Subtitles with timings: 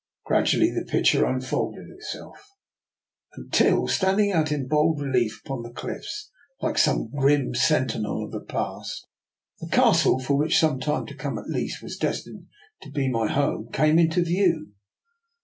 [0.25, 2.49] Gradually the picture unfolded itself,
[3.37, 8.41] until, standing out in bold relief upon the cliffs like some grim sentinel of the
[8.43, 9.05] past,
[9.59, 10.25] the castle which,
[10.55, 12.47] for some time to come at least, was destined
[12.81, 14.69] to be my home came into view.